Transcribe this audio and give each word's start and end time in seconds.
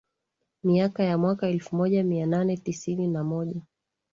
miaka 0.63 1.03
ya 1.03 1.17
mwaka 1.17 1.47
elfu 1.49 1.75
moja 1.75 2.03
mia 2.03 2.25
nane 2.25 2.57
tisini 2.57 3.07
na 3.07 3.23
moja 3.23 3.61